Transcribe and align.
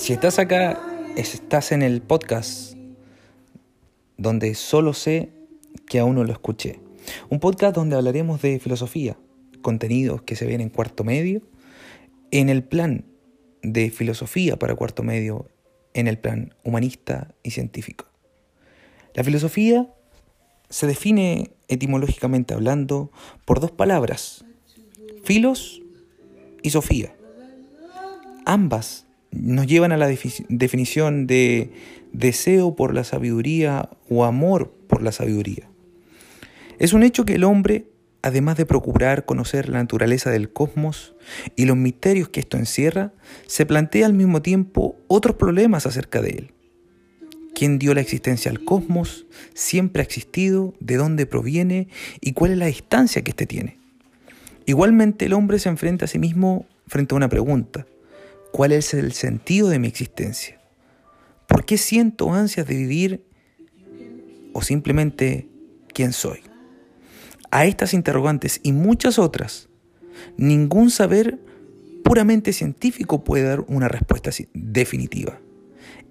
Si 0.00 0.14
estás 0.14 0.38
acá, 0.38 0.80
estás 1.14 1.72
en 1.72 1.82
el 1.82 2.00
podcast 2.00 2.74
donde 4.16 4.54
solo 4.54 4.94
sé 4.94 5.28
que 5.86 5.98
aún 5.98 6.14
no 6.14 6.24
lo 6.24 6.32
escuché. 6.32 6.80
Un 7.28 7.38
podcast 7.38 7.76
donde 7.76 7.96
hablaremos 7.96 8.40
de 8.40 8.58
filosofía, 8.60 9.18
contenidos 9.60 10.22
que 10.22 10.36
se 10.36 10.46
ven 10.46 10.62
en 10.62 10.70
cuarto 10.70 11.04
medio, 11.04 11.42
en 12.30 12.48
el 12.48 12.64
plan 12.64 13.04
de 13.62 13.90
filosofía 13.90 14.58
para 14.58 14.74
cuarto 14.74 15.02
medio, 15.02 15.50
en 15.92 16.08
el 16.08 16.18
plan 16.18 16.54
humanista 16.64 17.34
y 17.42 17.50
científico. 17.50 18.06
La 19.12 19.22
filosofía 19.22 19.86
se 20.70 20.86
define 20.86 21.50
etimológicamente 21.68 22.54
hablando 22.54 23.12
por 23.44 23.60
dos 23.60 23.70
palabras, 23.70 24.46
filos 25.24 25.82
y 26.62 26.70
sofía. 26.70 27.14
Ambas 28.46 29.04
nos 29.32 29.66
llevan 29.66 29.92
a 29.92 29.96
la 29.96 30.08
definición 30.08 31.26
de 31.26 31.70
deseo 32.12 32.74
por 32.74 32.94
la 32.94 33.04
sabiduría 33.04 33.90
o 34.08 34.24
amor 34.24 34.74
por 34.88 35.02
la 35.02 35.12
sabiduría. 35.12 35.68
Es 36.78 36.92
un 36.92 37.02
hecho 37.02 37.24
que 37.24 37.34
el 37.34 37.44
hombre, 37.44 37.86
además 38.22 38.56
de 38.56 38.66
procurar 38.66 39.24
conocer 39.24 39.68
la 39.68 39.78
naturaleza 39.78 40.30
del 40.30 40.52
cosmos 40.52 41.14
y 41.56 41.66
los 41.66 41.76
misterios 41.76 42.28
que 42.28 42.40
esto 42.40 42.56
encierra, 42.56 43.12
se 43.46 43.66
plantea 43.66 44.06
al 44.06 44.14
mismo 44.14 44.42
tiempo 44.42 44.96
otros 45.06 45.36
problemas 45.36 45.86
acerca 45.86 46.20
de 46.20 46.30
él. 46.30 46.52
¿Quién 47.54 47.78
dio 47.78 47.94
la 47.94 48.00
existencia 48.00 48.50
al 48.50 48.64
cosmos? 48.64 49.26
¿Siempre 49.54 50.00
ha 50.00 50.04
existido? 50.04 50.74
¿De 50.80 50.96
dónde 50.96 51.26
proviene? 51.26 51.88
¿Y 52.20 52.32
cuál 52.32 52.52
es 52.52 52.58
la 52.58 52.66
distancia 52.66 53.22
que 53.22 53.30
éste 53.30 53.46
tiene? 53.46 53.78
Igualmente 54.66 55.26
el 55.26 55.34
hombre 55.34 55.58
se 55.58 55.68
enfrenta 55.68 56.06
a 56.06 56.08
sí 56.08 56.18
mismo 56.18 56.66
frente 56.86 57.14
a 57.14 57.16
una 57.16 57.28
pregunta 57.28 57.86
cuál 58.52 58.72
es 58.72 58.94
el 58.94 59.12
sentido 59.12 59.68
de 59.68 59.78
mi 59.78 59.88
existencia. 59.88 60.60
¿Por 61.46 61.64
qué 61.64 61.78
siento 61.78 62.32
ansias 62.32 62.66
de 62.66 62.76
vivir 62.76 63.24
o 64.52 64.62
simplemente 64.62 65.48
quién 65.92 66.12
soy? 66.12 66.40
A 67.50 67.66
estas 67.66 67.94
interrogantes 67.94 68.60
y 68.62 68.72
muchas 68.72 69.18
otras, 69.18 69.68
ningún 70.36 70.90
saber 70.90 71.40
puramente 72.04 72.52
científico 72.52 73.24
puede 73.24 73.44
dar 73.44 73.64
una 73.66 73.88
respuesta 73.88 74.30
definitiva. 74.54 75.40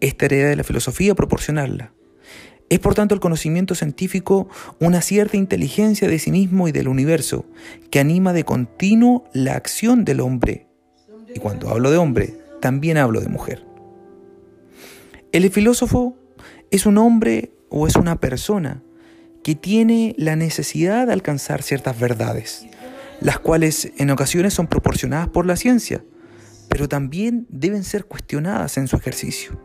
Es 0.00 0.16
tarea 0.16 0.48
de 0.48 0.56
la 0.56 0.64
filosofía 0.64 1.14
proporcionarla. 1.14 1.92
Es 2.68 2.80
por 2.80 2.94
tanto 2.94 3.14
el 3.14 3.20
conocimiento 3.20 3.74
científico 3.74 4.48
una 4.78 5.00
cierta 5.00 5.36
inteligencia 5.36 6.06
de 6.06 6.18
sí 6.18 6.30
mismo 6.30 6.68
y 6.68 6.72
del 6.72 6.88
universo 6.88 7.46
que 7.90 7.98
anima 7.98 8.32
de 8.32 8.44
continuo 8.44 9.24
la 9.32 9.54
acción 9.54 10.04
del 10.04 10.20
hombre 10.20 10.67
y 11.34 11.38
cuando 11.38 11.68
hablo 11.70 11.90
de 11.90 11.96
hombre, 11.96 12.38
también 12.60 12.96
hablo 12.96 13.20
de 13.20 13.28
mujer. 13.28 13.64
El 15.32 15.50
filósofo 15.50 16.16
es 16.70 16.86
un 16.86 16.98
hombre 16.98 17.52
o 17.68 17.86
es 17.86 17.96
una 17.96 18.18
persona 18.18 18.82
que 19.42 19.54
tiene 19.54 20.14
la 20.18 20.36
necesidad 20.36 21.06
de 21.06 21.12
alcanzar 21.12 21.62
ciertas 21.62 21.98
verdades, 21.98 22.66
las 23.20 23.38
cuales 23.38 23.92
en 23.98 24.10
ocasiones 24.10 24.54
son 24.54 24.66
proporcionadas 24.66 25.28
por 25.28 25.46
la 25.46 25.56
ciencia, 25.56 26.02
pero 26.68 26.88
también 26.88 27.46
deben 27.48 27.84
ser 27.84 28.04
cuestionadas 28.04 28.76
en 28.78 28.88
su 28.88 28.96
ejercicio. 28.96 29.60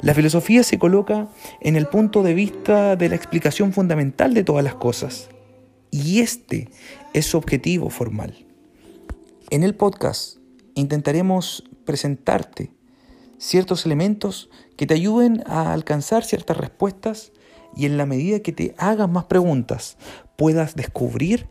La 0.00 0.14
filosofía 0.14 0.62
se 0.62 0.78
coloca 0.78 1.28
en 1.60 1.74
el 1.74 1.86
punto 1.86 2.22
de 2.22 2.34
vista 2.34 2.94
de 2.94 3.08
la 3.08 3.16
explicación 3.16 3.72
fundamental 3.72 4.34
de 4.34 4.44
todas 4.44 4.62
las 4.64 4.76
cosas, 4.76 5.28
y 5.90 6.20
este 6.20 6.68
es 7.14 7.26
su 7.26 7.38
objetivo 7.38 7.90
formal. 7.90 8.46
En 9.50 9.62
el 9.62 9.74
podcast 9.74 10.37
intentaremos 10.78 11.64
presentarte 11.84 12.70
ciertos 13.36 13.84
elementos 13.84 14.48
que 14.76 14.86
te 14.86 14.94
ayuden 14.94 15.42
a 15.46 15.72
alcanzar 15.72 16.24
ciertas 16.24 16.56
respuestas 16.56 17.32
y 17.76 17.86
en 17.86 17.96
la 17.96 18.06
medida 18.06 18.40
que 18.40 18.52
te 18.52 18.74
hagas 18.78 19.08
más 19.08 19.24
preguntas 19.24 19.96
puedas 20.36 20.76
descubrir 20.76 21.48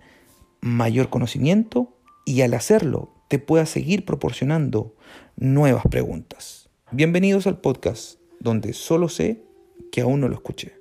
mayor 0.62 1.10
conocimiento 1.10 1.98
y 2.26 2.42
al 2.42 2.54
hacerlo 2.54 3.14
te 3.28 3.38
puedas 3.38 3.70
seguir 3.70 4.06
proporcionando 4.06 4.96
nuevas 5.36 5.84
preguntas. 5.90 6.70
Bienvenidos 6.92 7.48
al 7.48 7.60
podcast 7.60 8.20
donde 8.40 8.72
solo 8.72 9.10
sé 9.10 9.44
que 9.92 10.02
aún 10.02 10.22
no 10.22 10.30
lo 10.30 10.36
escuché. 10.36 10.78